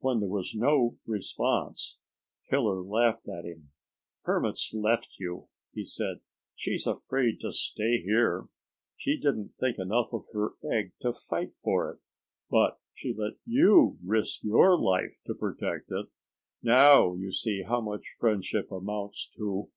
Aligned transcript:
When 0.00 0.20
there 0.20 0.28
was 0.28 0.54
no 0.54 0.98
response, 1.06 1.96
Killer 2.50 2.82
laughed 2.82 3.26
at 3.26 3.46
him. 3.46 3.70
"Hermit's 4.24 4.74
left 4.74 5.16
you," 5.18 5.48
he 5.72 5.86
said. 5.86 6.20
"She's 6.54 6.86
afraid 6.86 7.40
to 7.40 7.50
stay 7.50 8.02
here. 8.02 8.44
She 8.98 9.16
didn't 9.16 9.54
think 9.58 9.78
enough 9.78 10.12
of 10.12 10.26
her 10.34 10.50
egg 10.70 10.92
to 11.00 11.14
fight 11.14 11.54
for 11.62 11.90
it, 11.92 11.98
but 12.50 12.78
she 12.92 13.14
let 13.14 13.38
you 13.46 13.96
risk 14.04 14.44
your 14.44 14.78
life 14.78 15.16
to 15.24 15.34
protect 15.34 15.90
it. 15.90 16.08
Now 16.62 17.14
you 17.14 17.32
see 17.32 17.62
how 17.62 17.80
much 17.80 18.04
friendship 18.18 18.70
amounts 18.70 19.30
to!" 19.38 19.70